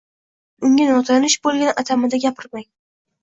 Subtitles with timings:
[0.63, 2.67] Bu degani unga notanish bo‘lgan atamada gapirmang.